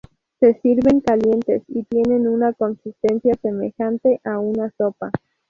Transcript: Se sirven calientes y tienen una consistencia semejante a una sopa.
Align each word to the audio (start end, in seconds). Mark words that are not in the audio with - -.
Se 0.39 0.55
sirven 0.61 1.01
calientes 1.01 1.61
y 1.67 1.83
tienen 1.83 2.27
una 2.27 2.53
consistencia 2.53 3.35
semejante 3.39 4.19
a 4.23 4.39
una 4.39 4.73
sopa. 4.75 5.11